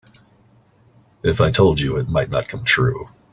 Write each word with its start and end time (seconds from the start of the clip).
If 1.21 1.39
I 1.39 1.51
told 1.51 1.79
you 1.79 1.95
it 1.95 2.09
might 2.09 2.31
not 2.31 2.47
come 2.47 2.63
true. 2.63 3.09